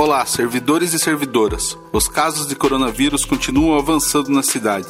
Olá, 0.00 0.24
servidores 0.24 0.94
e 0.94 0.98
servidoras. 0.98 1.76
Os 1.92 2.08
casos 2.08 2.46
de 2.46 2.56
coronavírus 2.56 3.26
continuam 3.26 3.78
avançando 3.78 4.30
na 4.30 4.42
cidade. 4.42 4.88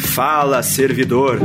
Fala, 0.00 0.64
servidor. 0.64 1.38